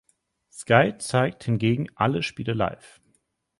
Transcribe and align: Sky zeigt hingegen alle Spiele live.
Sky 0.49 0.95
zeigt 0.97 1.43
hingegen 1.43 1.87
alle 1.95 2.23
Spiele 2.23 2.53
live. 2.55 2.99